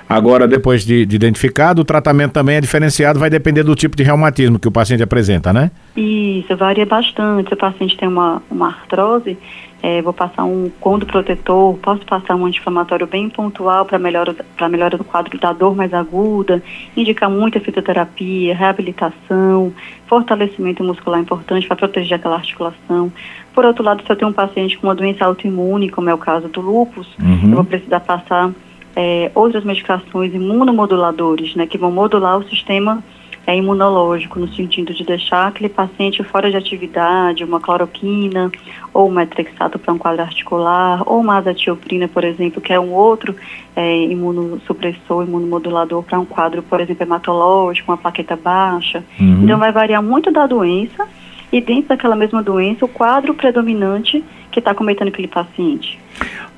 Agora, 0.08 0.48
depois 0.48 0.86
de, 0.86 1.06
de, 1.06 1.16
identificado, 1.16 1.82
o 1.82 1.86
tratamento 1.86 2.34
também 2.34 2.58
é 2.58 2.62
diferenciado, 2.62 3.20
vai 3.20 3.30
depender 3.30 3.64
do 3.64 3.76
tipo 3.76 3.98
de 3.98 4.04
reumatismo 4.04 4.60
que 4.60 4.68
o 4.68 4.72
paciente 4.72 5.02
apresenta, 5.02 5.52
né? 5.52 5.72
Isso, 5.98 6.56
varia 6.56 6.86
bastante. 6.86 7.50
Se 7.50 7.54
o 7.56 7.58
paciente 7.58 7.98
tem 7.98 8.08
uma, 8.08 8.42
uma 8.50 8.68
artrose, 8.68 9.38
é, 9.82 10.02
vou 10.02 10.14
passar 10.14 10.44
um 10.46 10.72
condo 10.80 11.06
protetor, 11.06 11.78
posso 11.78 12.06
passar 12.06 12.36
um 12.36 12.46
anti-inflamatório 12.46 13.06
bem 13.06 13.30
pontual 13.30 13.86
para 13.86 14.00
melhora, 14.00 14.36
melhora 14.70 14.98
do 14.98 15.04
quadro 15.04 15.38
da 15.40 15.54
dor 15.54 15.76
mais 15.76 15.94
aguda, 15.94 16.62
indicar 16.98 17.30
muita 17.30 17.60
fitoterapia, 17.60 18.56
reabilitação, 18.56 19.74
fortalecimento 20.08 20.84
muscular 20.84 21.20
importante 21.20 21.68
para 21.68 21.76
proteger 21.76 22.18
aquela 22.18 22.36
articulação. 22.36 23.12
Por 23.54 23.64
outro 23.64 23.84
lado, 23.84 24.04
se 24.04 24.12
eu 24.12 24.16
tenho 24.16 24.32
um 24.32 24.34
paciente 24.34 24.78
com 24.78 24.88
uma 24.88 24.96
doença 24.96 25.24
autoimune, 25.26 25.90
como 25.90 26.10
é 26.10 26.14
o 26.14 26.18
caso 26.18 26.48
do 26.48 26.62
lúpus, 26.62 27.08
uhum. 27.20 27.50
eu 27.50 27.56
vou 27.56 27.64
precisar 27.64 28.00
passar 28.00 28.52
é, 28.96 29.32
outras 29.36 29.64
medicações 29.64 30.34
imunomoduladores, 30.34 31.56
né, 31.56 31.68
que 31.68 31.78
vão 31.78 31.92
modular 31.92 32.38
o 32.38 32.48
sistema 32.48 33.04
é, 33.48 33.56
imunológico, 33.56 34.40
no 34.40 34.48
sentido 34.48 34.94
de 34.94 35.04
deixar 35.04 35.48
aquele 35.48 35.70
paciente 35.70 36.24
fora 36.24 36.50
de 36.50 36.58
atividade, 36.58 37.44
uma 37.44 37.60
cloroquina, 37.60 38.52
ou 38.94 39.08
uma 39.08 39.22
metrexato 39.22 39.78
para 39.78 39.94
um 39.94 39.98
quadro 39.98 40.24
articular, 40.24 41.04
ou 41.06 41.20
uma 41.20 41.38
azatioprina, 41.38 42.08
por 42.08 42.24
exemplo, 42.24 42.60
que 42.60 42.74
é 42.74 42.80
um 42.80 42.92
outro 42.92 43.36
é, 43.76 44.04
imunossupressor, 44.06 45.26
imunomodulador 45.26 46.02
para 46.02 46.20
um 46.20 46.26
quadro, 46.26 46.64
por 46.64 46.82
exemplo, 46.82 47.04
hematológico, 47.04 47.92
uma 47.92 47.98
plaqueta 47.98 48.36
baixa. 48.36 49.04
Uhum. 49.20 49.44
Então 49.44 49.60
vai 49.60 49.72
variar 49.72 50.02
muito 50.02 50.32
da 50.32 50.48
doença 50.48 51.08
e 51.52 51.62
dentro 51.62 51.90
daquela 51.90 52.16
mesma 52.16 52.42
doença, 52.42 52.84
o 52.84 52.88
quadro 52.88 53.34
predominante 53.34 54.24
que 54.52 54.60
está 54.60 54.74
cometendo 54.74 55.10
aquele 55.10 55.28
paciente. 55.28 56.00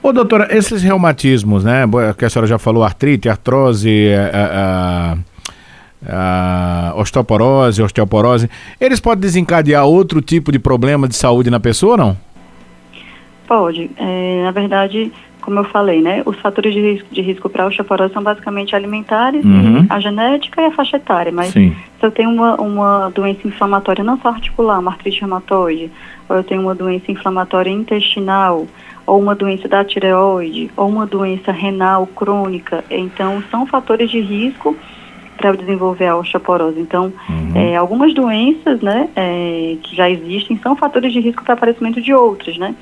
Ô, 0.02 0.14
doutora, 0.14 0.48
esses 0.56 0.82
reumatismos, 0.84 1.64
né? 1.64 1.84
Que 2.18 2.26
a 2.26 2.30
senhora 2.30 2.48
já 2.48 2.58
falou, 2.58 2.84
artrite, 2.84 3.28
artrose, 3.28 4.10
a, 4.34 5.18
a, 6.08 6.92
a 6.92 6.94
osteoporose, 6.96 7.82
osteoporose, 7.82 8.50
eles 8.80 9.00
podem 9.00 9.22
desencadear 9.22 9.86
outro 9.86 10.22
tipo 10.22 10.52
de 10.52 10.60
problema 10.60 11.08
de 11.08 11.16
saúde 11.16 11.50
na 11.50 11.60
pessoa 11.60 11.94
ou 11.94 11.98
não? 11.98 12.18
Pode. 13.48 13.90
É, 13.98 14.44
na 14.44 14.52
verdade, 14.52 15.12
como 15.48 15.60
eu 15.60 15.64
falei, 15.64 16.02
né, 16.02 16.22
os 16.26 16.38
fatores 16.40 16.74
de 16.74 16.82
risco, 16.82 17.08
de 17.10 17.22
risco 17.22 17.50
para 17.50 17.64
a 17.64 17.68
osteoporose 17.68 18.14
são 18.14 18.22
basicamente 18.22 18.76
alimentares, 18.76 19.46
uhum. 19.46 19.86
a 19.90 19.98
genética 19.98 20.62
e 20.62 20.66
a 20.66 20.72
faixa 20.72 20.98
etária. 20.98 21.32
Mas 21.32 21.54
Sim. 21.54 21.74
se 21.98 22.06
eu 22.06 22.12
tenho 22.12 22.30
uma, 22.30 22.56
uma 22.56 23.10
doença 23.10 23.48
inflamatória 23.48 24.04
não 24.04 24.20
só 24.20 24.28
articular, 24.28 24.78
uma 24.78 24.92
artrite 24.92 25.22
reumatoide, 25.22 25.90
ou 26.28 26.36
eu 26.36 26.44
tenho 26.44 26.62
uma 26.62 26.76
doença 26.76 27.10
inflamatória 27.10 27.72
intestinal, 27.72 28.68
ou 29.08 29.20
uma 29.20 29.34
doença 29.34 29.70
da 29.70 29.86
tireoide, 29.86 30.70
ou 30.76 30.90
uma 30.90 31.08
doença 31.08 31.52
renal 31.52 32.06
crônica, 32.06 32.84
então 32.92 33.42
são 33.50 33.66
fatores 33.66 34.12
de 34.12 34.20
risco 34.20 34.76
para 35.38 35.54
desenvolver 35.54 36.08
a 36.08 36.18
osteoporose. 36.18 36.80
Então, 36.80 37.14
uhum. 37.30 37.52
é, 37.56 37.78
algumas 37.78 38.14
doenças, 38.14 38.82
né, 38.82 39.10
é, 39.16 39.78
que 39.82 39.96
já 39.96 40.10
existem 40.10 40.58
são 40.58 40.76
fatores 40.76 41.14
de 41.14 41.22
risco 41.22 41.44
para 41.44 41.54
aparecimento 41.54 42.02
de 42.02 42.14
outras, 42.14 42.58
né? 42.58 42.76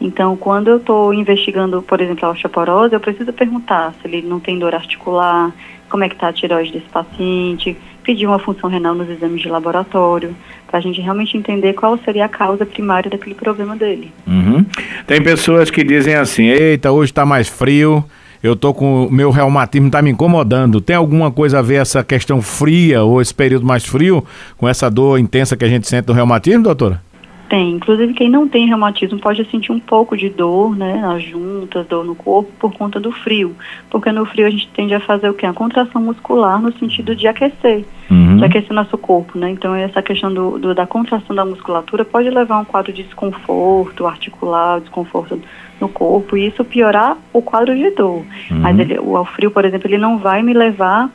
Então, 0.00 0.36
quando 0.36 0.68
eu 0.68 0.76
estou 0.78 1.12
investigando, 1.12 1.82
por 1.82 2.00
exemplo, 2.00 2.26
a 2.26 2.30
osteoporose, 2.30 2.94
eu 2.94 3.00
preciso 3.00 3.32
perguntar 3.32 3.94
se 3.94 4.06
ele 4.06 4.22
não 4.22 4.40
tem 4.40 4.58
dor 4.58 4.74
articular, 4.74 5.52
como 5.88 6.04
é 6.04 6.08
que 6.08 6.14
está 6.14 6.28
a 6.28 6.32
tireoide 6.32 6.72
desse 6.72 6.88
paciente, 6.88 7.76
pedir 8.08 8.26
uma 8.26 8.38
função 8.38 8.70
renal 8.70 8.94
nos 8.94 9.06
exames 9.10 9.42
de 9.42 9.50
laboratório, 9.50 10.34
para 10.66 10.78
a 10.78 10.80
gente 10.80 10.98
realmente 10.98 11.36
entender 11.36 11.74
qual 11.74 11.98
seria 11.98 12.24
a 12.24 12.28
causa 12.28 12.64
primária 12.64 13.10
daquele 13.10 13.34
problema 13.34 13.76
dele. 13.76 14.10
Uhum. 14.26 14.64
Tem 15.06 15.22
pessoas 15.22 15.70
que 15.70 15.84
dizem 15.84 16.14
assim, 16.14 16.46
eita, 16.46 16.90
hoje 16.90 17.12
está 17.12 17.26
mais 17.26 17.48
frio, 17.48 18.02
eu 18.42 18.56
tô 18.56 18.72
com 18.72 19.10
meu 19.10 19.30
reumatismo 19.30 19.88
está 19.88 20.00
me 20.00 20.08
incomodando. 20.08 20.80
Tem 20.80 20.96
alguma 20.96 21.30
coisa 21.30 21.58
a 21.58 21.62
ver 21.62 21.82
essa 21.82 22.02
questão 22.02 22.40
fria 22.40 23.02
ou 23.02 23.20
esse 23.20 23.34
período 23.34 23.66
mais 23.66 23.84
frio 23.84 24.24
com 24.56 24.66
essa 24.66 24.90
dor 24.90 25.18
intensa 25.18 25.54
que 25.54 25.66
a 25.66 25.68
gente 25.68 25.86
sente 25.86 26.08
no 26.08 26.14
reumatismo, 26.14 26.62
doutora? 26.62 27.02
Tem. 27.48 27.70
Inclusive, 27.70 28.12
quem 28.12 28.28
não 28.28 28.46
tem 28.46 28.66
reumatismo 28.66 29.18
pode 29.18 29.44
sentir 29.50 29.72
um 29.72 29.80
pouco 29.80 30.16
de 30.16 30.28
dor, 30.28 30.76
né, 30.76 31.00
nas 31.00 31.22
juntas, 31.22 31.86
dor 31.86 32.04
no 32.04 32.14
corpo, 32.14 32.50
por 32.58 32.72
conta 32.74 33.00
do 33.00 33.10
frio. 33.10 33.56
Porque 33.88 34.12
no 34.12 34.26
frio 34.26 34.46
a 34.46 34.50
gente 34.50 34.68
tende 34.68 34.94
a 34.94 35.00
fazer 35.00 35.30
o 35.30 35.34
quê? 35.34 35.46
A 35.46 35.52
contração 35.52 36.02
muscular 36.02 36.60
no 36.60 36.72
sentido 36.78 37.16
de 37.16 37.26
aquecer, 37.26 37.84
uhum. 38.10 38.36
de 38.36 38.44
aquecer 38.44 38.72
nosso 38.74 38.98
corpo, 38.98 39.38
né? 39.38 39.50
Então, 39.50 39.74
essa 39.74 40.02
questão 40.02 40.32
do, 40.32 40.58
do, 40.58 40.74
da 40.74 40.86
contração 40.86 41.34
da 41.34 41.44
musculatura 41.44 42.04
pode 42.04 42.28
levar 42.28 42.56
a 42.56 42.60
um 42.60 42.64
quadro 42.64 42.92
de 42.92 43.02
desconforto 43.02 44.06
articular, 44.06 44.80
desconforto 44.80 45.40
no 45.80 45.88
corpo, 45.88 46.36
e 46.36 46.48
isso 46.48 46.64
piorar 46.64 47.16
o 47.32 47.40
quadro 47.40 47.74
de 47.74 47.90
dor. 47.90 48.24
Uhum. 48.50 48.58
Mas 48.60 48.78
ele, 48.78 48.98
o, 48.98 49.18
o 49.18 49.24
frio, 49.24 49.50
por 49.50 49.64
exemplo, 49.64 49.88
ele 49.88 49.98
não 49.98 50.18
vai 50.18 50.42
me 50.42 50.52
levar 50.52 51.10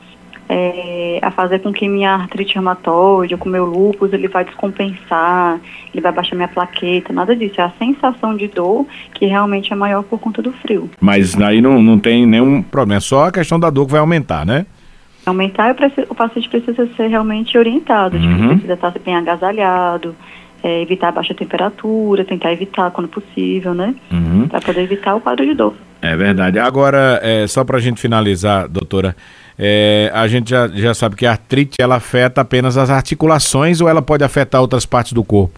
é, 0.50 1.20
a 1.22 1.32
fazer 1.32 1.60
com 1.60 1.72
que 1.72 1.88
minha 1.88 2.14
artrite 2.14 2.56
reumatoide 2.56 3.38
com 3.38 3.50
meu 3.50 3.66
lúpus 3.66 4.14
ele 4.14 4.28
vai 4.28 4.44
descompensar, 4.46 5.60
ele 5.94 6.02
vai 6.02 6.12
baixar 6.12 6.36
minha 6.36 6.48
plaqueta, 6.48 7.14
nada 7.14 7.36
disso. 7.36 7.60
É 7.60 7.64
a 7.64 7.72
sensação 7.80 8.36
de 8.36 8.48
dor 8.48 8.86
que 9.14 9.26
realmente 9.26 9.72
é 9.72 9.76
maior 9.76 10.04
por 10.04 10.20
conta 10.20 10.42
do 10.42 10.52
frio. 10.54 10.90
Mas 11.00 11.40
aí 11.40 11.62
não, 11.62 11.82
não 11.82 11.98
tem 11.98 12.26
nenhum 12.26 12.62
problema, 12.62 12.98
é 12.98 13.02
só 13.02 13.26
a 13.26 13.32
questão 13.32 13.60
da 13.60 13.70
dor 13.70 13.86
que 13.86 13.92
vai 13.92 14.02
aumentar, 14.02 14.46
né? 14.46 14.66
Aumentar, 15.26 15.74
preciso, 15.74 16.08
o 16.10 16.16
paciente 16.16 16.50
precisa 16.50 16.88
ser 16.98 17.08
realmente 17.08 17.58
orientado, 17.58 18.18
uhum. 18.18 18.22
tipo, 18.22 18.48
precisa 18.50 18.74
estar 18.74 18.94
bem 19.06 19.16
agasalhado, 19.16 20.14
é, 20.62 20.82
evitar 20.82 21.10
a 21.10 21.12
baixa 21.14 21.34
temperatura, 21.34 22.26
tentar 22.26 22.52
evitar 22.52 22.92
quando 22.92 23.08
possível, 23.08 23.74
né? 23.74 23.96
Uhum. 24.12 24.48
Para 24.50 24.60
poder 24.60 24.82
evitar 24.82 25.16
o 25.16 25.22
quadro 25.22 25.46
de 25.46 25.54
dor. 25.54 25.74
É 26.04 26.18
verdade. 26.18 26.60
Agora, 26.60 27.18
é, 27.24 27.48
só 27.48 27.64
para 27.64 27.78
a 27.78 27.80
gente 27.80 28.02
finalizar, 28.02 28.68
doutora, 28.68 29.16
é, 29.58 30.12
a 30.14 30.28
gente 30.28 30.50
já, 30.50 30.68
já 30.68 30.94
sabe 30.94 31.16
que 31.16 31.26
a 31.26 31.32
artrite 31.32 31.78
ela 31.80 31.96
afeta 31.96 32.42
apenas 32.42 32.76
as 32.76 32.90
articulações 32.90 33.80
ou 33.80 33.88
ela 33.88 34.02
pode 34.02 34.22
afetar 34.22 34.60
outras 34.60 34.86
partes 34.86 35.14
do 35.14 35.24
corpo? 35.24 35.58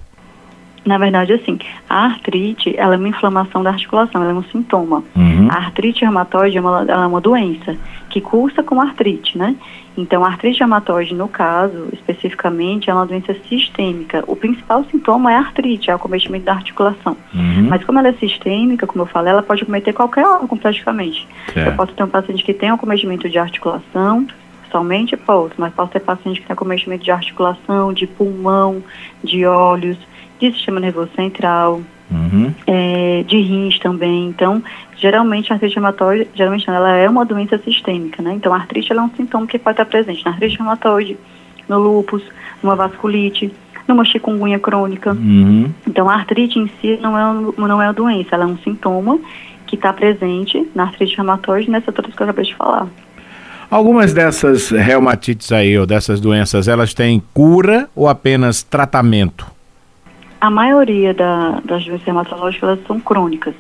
Na 0.86 1.00
verdade, 1.00 1.34
assim, 1.34 1.58
a 1.90 2.06
artrite, 2.06 2.76
ela 2.78 2.94
é 2.94 2.98
uma 2.98 3.08
inflamação 3.08 3.64
da 3.64 3.72
articulação, 3.72 4.22
ela 4.22 4.32
é 4.32 4.36
um 4.36 4.44
sintoma. 4.44 5.04
Uhum. 5.16 5.48
A 5.50 5.56
artrite 5.56 6.02
reumatoide 6.04 6.58
é 6.58 6.62
uma, 6.62 6.82
ela 6.88 7.04
é 7.04 7.08
uma 7.08 7.20
doença 7.20 7.76
que 8.10 8.22
cursa 8.22 8.62
com 8.62 8.80
artrite, 8.80 9.36
né? 9.38 9.56
Então, 9.98 10.24
a 10.24 10.28
artrite 10.28 10.60
reumatoide, 10.60 11.16
no 11.16 11.28
caso, 11.28 11.90
especificamente, 11.92 12.90
é 12.90 12.94
uma 12.94 13.06
doença 13.06 13.36
sistêmica. 13.50 14.24
O 14.28 14.36
principal 14.36 14.86
sintoma 14.92 15.32
é 15.32 15.36
a 15.36 15.40
artrite, 15.40 15.90
é 15.90 15.96
o 15.96 16.00
cometimento 16.00 16.46
da 16.46 16.54
articulação. 16.54 17.18
Uhum. 17.34 17.68
Mas 17.68 17.84
como 17.84 17.98
ela 17.98 18.10
é 18.10 18.14
sistêmica, 18.14 18.86
como 18.86 19.04
eu 19.04 19.08
falei, 19.08 19.34
ela 19.34 19.42
pode 19.42 19.66
cometer 19.66 19.92
qualquer 19.92 20.26
órgão 20.26 20.58
praticamente. 20.58 21.28
É. 21.56 21.68
Eu 21.68 21.74
posso 21.74 21.94
ter 21.94 22.04
um 22.04 22.10
paciente 22.10 22.44
que 22.44 22.54
tem 22.54 22.72
um 22.72 22.78
cometimento 22.78 23.28
de 23.28 23.40
articulação, 23.40 24.28
somente 24.72 25.16
posso, 25.16 25.54
mas 25.58 25.74
posso 25.74 25.92
ter 25.92 26.02
paciente 26.02 26.42
que 26.42 26.48
tem 26.48 26.56
cometimento 26.56 27.04
de 27.04 27.12
articulação, 27.12 27.94
de 27.94 28.06
pulmão, 28.06 28.84
de 29.24 29.46
olhos, 29.46 29.98
de 30.40 30.52
sistema 30.52 30.80
nervoso 30.80 31.10
central, 31.16 31.82
uhum. 32.12 32.54
é, 32.68 33.24
de 33.28 33.38
rins 33.38 33.80
também. 33.80 34.28
Então, 34.28 34.62
geralmente 34.98 35.52
a 35.52 35.56
artrite 35.56 35.76
reumatoide, 35.76 36.28
geralmente 36.36 36.70
ela 36.70 36.96
é 36.96 37.10
uma 37.10 37.26
doença 37.26 37.58
sistêmica, 37.60 38.22
né? 38.22 38.34
Então, 38.34 38.54
a 38.54 38.58
artrite 38.58 38.92
é 38.92 39.02
um 39.02 39.10
sintoma 39.16 39.48
que 39.48 39.60
pode 39.60 39.74
estar 39.74 39.86
presente 39.86 40.24
na 40.26 40.32
artrite 40.32 40.58
reumatoide, 40.58 41.18
no 41.68 41.80
lúpus, 41.80 42.24
numa 42.62 42.76
vasculite, 42.76 43.52
numa 43.88 44.04
chikungunya 44.04 44.60
crônica. 44.60 45.14
Uhum. 45.14 45.72
Então, 45.88 46.10
a 46.10 46.16
artrite 46.16 46.60
em 46.60 46.70
si 46.82 46.98
não 47.02 47.18
é, 47.18 47.54
não 47.58 47.82
é 47.82 47.86
uma 47.86 47.94
doença, 47.94 48.36
ela 48.36 48.44
é 48.44 48.48
um 48.48 48.58
sintoma 48.58 49.20
que 49.66 49.76
está 49.76 49.92
presente 49.92 50.68
na 50.76 50.84
artrite 50.84 51.16
reumatoide 51.16 51.70
nessa 51.70 51.92
todas 51.92 52.14
que 52.14 52.22
eu 52.22 52.26
acabei 52.26 52.46
de 52.46 52.56
falar. 52.56 52.88
Algumas 53.70 54.14
dessas 54.14 54.70
reumatites 54.70 55.52
aí, 55.52 55.78
ou 55.78 55.88
dessas 55.88 56.22
doenças, 56.22 56.68
elas 56.68 56.94
têm 56.94 57.22
cura 57.34 57.90
ou 57.96 58.08
apenas 58.08 58.62
tratamento? 58.62 59.55
A 60.46 60.50
maioria 60.52 61.12
da, 61.12 61.60
das 61.66 61.84
doenças 61.84 62.08
hematológicas 62.08 62.70
elas 62.70 62.86
são 62.86 63.00
crônicas. 63.00 63.56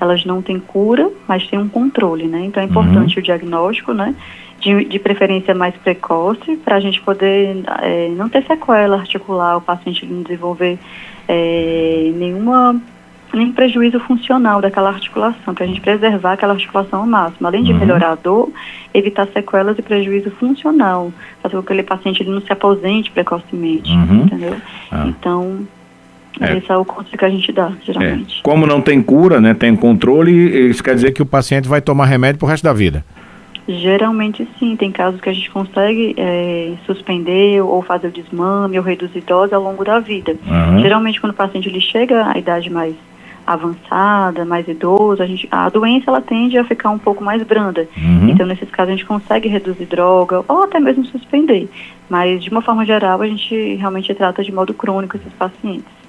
Elas 0.00 0.24
não 0.24 0.40
têm 0.40 0.60
cura, 0.60 1.10
mas 1.26 1.44
têm 1.48 1.58
um 1.58 1.68
controle, 1.68 2.28
né? 2.28 2.44
Então 2.44 2.62
é 2.62 2.66
importante 2.66 3.16
uhum. 3.16 3.20
o 3.20 3.24
diagnóstico, 3.24 3.92
né? 3.92 4.14
De, 4.60 4.84
de 4.84 4.98
preferência 5.00 5.56
mais 5.56 5.74
precoce, 5.74 6.56
para 6.58 6.76
a 6.76 6.80
gente 6.80 7.00
poder 7.00 7.64
é, 7.82 8.08
não 8.10 8.28
ter 8.28 8.46
sequela 8.46 8.96
articular, 8.96 9.56
o 9.56 9.60
paciente 9.60 10.06
não 10.06 10.22
desenvolver 10.22 10.78
é, 11.26 12.12
nenhuma 12.14 12.80
nenhum 13.34 13.52
prejuízo 13.52 13.98
funcional 13.98 14.60
daquela 14.60 14.90
articulação, 14.90 15.52
para 15.52 15.64
a 15.64 15.66
gente 15.66 15.80
preservar 15.80 16.34
aquela 16.34 16.52
articulação 16.52 17.00
ao 17.00 17.06
máximo. 17.06 17.48
Além 17.48 17.64
de 17.64 17.72
uhum. 17.72 17.78
melhorar 17.80 18.12
a 18.12 18.14
dor, 18.14 18.52
evitar 18.94 19.26
sequelas 19.32 19.76
e 19.76 19.82
prejuízo 19.82 20.30
funcional, 20.30 21.12
fazer 21.42 21.56
com 21.56 21.62
que 21.62 21.72
aquele 21.72 21.82
paciente 21.82 22.22
ele 22.22 22.30
não 22.30 22.40
se 22.40 22.52
aposente 22.52 23.10
precocemente, 23.10 23.90
uhum. 23.90 24.22
entendeu? 24.26 24.56
Ah. 24.92 25.06
Então, 25.08 25.66
é. 26.40 26.56
Esse 26.56 26.70
é 26.70 26.76
o 26.76 26.84
conselho 26.84 27.18
que 27.18 27.24
a 27.24 27.30
gente 27.30 27.52
dá, 27.52 27.72
geralmente. 27.84 28.38
É. 28.38 28.42
Como 28.42 28.66
não 28.66 28.80
tem 28.80 29.02
cura, 29.02 29.40
né, 29.40 29.54
tem 29.54 29.76
controle, 29.76 30.32
isso 30.68 30.82
quer 30.82 30.94
dizer 30.94 31.12
que 31.12 31.22
o 31.22 31.26
paciente 31.26 31.68
vai 31.68 31.80
tomar 31.80 32.06
remédio 32.06 32.38
pro 32.38 32.48
resto 32.48 32.64
da 32.64 32.72
vida? 32.72 33.04
Geralmente 33.68 34.48
sim, 34.58 34.74
tem 34.74 34.90
casos 34.90 35.20
que 35.20 35.28
a 35.28 35.32
gente 35.32 35.50
consegue 35.50 36.14
é, 36.16 36.72
suspender 36.86 37.60
ou 37.62 37.82
fazer 37.82 38.08
o 38.08 38.10
desmame 38.10 38.78
ou 38.78 38.84
reduzir 38.84 39.20
dose 39.20 39.54
ao 39.54 39.62
longo 39.62 39.84
da 39.84 40.00
vida. 40.00 40.34
Uhum. 40.44 40.80
Geralmente 40.80 41.20
quando 41.20 41.32
o 41.32 41.36
paciente 41.36 41.68
ele 41.68 41.80
chega 41.80 42.32
à 42.34 42.38
idade 42.38 42.68
mais 42.68 42.94
avançada, 43.46 44.44
mais 44.44 44.66
idoso, 44.68 45.22
a, 45.22 45.26
gente, 45.26 45.48
a 45.50 45.68
doença 45.68 46.04
ela 46.08 46.20
tende 46.20 46.56
a 46.56 46.64
ficar 46.64 46.90
um 46.90 46.98
pouco 46.98 47.22
mais 47.22 47.42
branda. 47.42 47.88
Uhum. 47.96 48.28
Então, 48.28 48.46
nesses 48.46 48.70
casos, 48.70 48.92
a 48.92 48.96
gente 48.96 49.06
consegue 49.06 49.48
reduzir 49.48 49.86
droga 49.86 50.44
ou 50.46 50.62
até 50.62 50.78
mesmo 50.78 51.04
suspender. 51.06 51.68
Mas, 52.08 52.44
de 52.44 52.50
uma 52.50 52.62
forma 52.62 52.84
geral, 52.84 53.20
a 53.20 53.26
gente 53.26 53.74
realmente 53.74 54.14
trata 54.14 54.44
de 54.44 54.52
modo 54.52 54.72
crônico 54.72 55.16
esses 55.16 55.32
pacientes. 55.32 55.99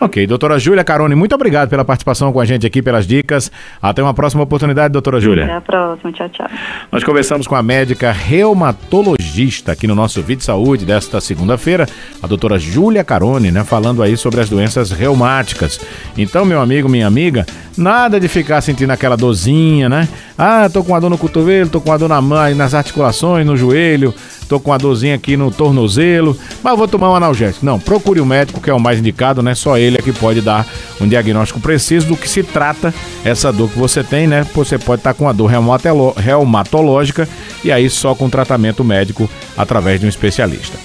Ok, 0.00 0.24
doutora 0.28 0.60
Júlia 0.60 0.84
Carone, 0.84 1.16
muito 1.16 1.34
obrigado 1.34 1.68
pela 1.68 1.84
participação 1.84 2.32
com 2.32 2.40
a 2.40 2.44
gente 2.44 2.64
aqui, 2.64 2.80
pelas 2.80 3.04
dicas. 3.04 3.50
Até 3.82 4.00
uma 4.00 4.14
próxima 4.14 4.44
oportunidade, 4.44 4.92
doutora 4.92 5.20
Júlia. 5.20 5.44
Até 5.44 5.54
a 5.54 5.60
próxima, 5.60 6.12
tchau, 6.12 6.28
tchau. 6.28 6.46
Nós 6.92 7.02
conversamos 7.02 7.48
com 7.48 7.56
a 7.56 7.62
médica 7.62 8.12
reumatologista 8.12 9.72
aqui 9.72 9.88
no 9.88 9.96
nosso 9.96 10.22
Vídeo 10.22 10.44
Saúde 10.44 10.84
desta 10.84 11.20
segunda-feira, 11.20 11.86
a 12.22 12.26
doutora 12.28 12.58
Júlia 12.60 13.02
Carone, 13.02 13.50
né, 13.50 13.64
falando 13.64 14.00
aí 14.00 14.16
sobre 14.16 14.40
as 14.40 14.48
doenças 14.48 14.92
reumáticas. 14.92 15.80
Então, 16.16 16.44
meu 16.44 16.60
amigo, 16.60 16.88
minha 16.88 17.06
amiga, 17.06 17.44
nada 17.76 18.20
de 18.20 18.28
ficar 18.28 18.60
sentindo 18.60 18.92
aquela 18.92 19.16
dorzinha, 19.16 19.88
né? 19.88 20.08
Ah, 20.40 20.70
tô 20.72 20.84
com 20.84 20.92
uma 20.92 21.00
dor 21.00 21.10
no 21.10 21.18
cotovelo, 21.18 21.68
tô 21.68 21.80
com 21.80 21.90
uma 21.90 21.98
dor 21.98 22.08
na 22.08 22.20
mão, 22.20 22.54
nas 22.54 22.72
articulações, 22.72 23.44
no 23.44 23.56
joelho, 23.56 24.14
tô 24.48 24.60
com 24.60 24.70
uma 24.70 24.78
dorzinha 24.78 25.16
aqui 25.16 25.36
no 25.36 25.50
tornozelo, 25.50 26.38
mas 26.62 26.78
vou 26.78 26.86
tomar 26.86 27.10
um 27.10 27.16
analgésico. 27.16 27.66
Não, 27.66 27.80
procure 27.80 28.20
o 28.20 28.24
médico, 28.24 28.60
que 28.60 28.70
é 28.70 28.72
o 28.72 28.78
mais 28.78 29.00
indicado, 29.00 29.42
né? 29.42 29.56
Só 29.56 29.76
ele 29.76 29.98
é 29.98 30.00
que 30.00 30.12
pode 30.12 30.40
dar 30.40 30.64
um 31.00 31.08
diagnóstico 31.08 31.58
preciso 31.58 32.06
do 32.06 32.16
que 32.16 32.28
se 32.28 32.44
trata 32.44 32.94
essa 33.24 33.52
dor 33.52 33.68
que 33.68 33.78
você 33.80 34.04
tem, 34.04 34.28
né? 34.28 34.46
Você 34.54 34.78
pode 34.78 35.00
estar 35.00 35.12
com 35.12 35.24
uma 35.24 35.34
dor 35.34 35.50
reumatológica 36.16 37.28
e 37.64 37.72
aí 37.72 37.90
só 37.90 38.14
com 38.14 38.30
tratamento 38.30 38.84
médico 38.84 39.28
através 39.56 39.98
de 39.98 40.06
um 40.06 40.08
especialista. 40.08 40.78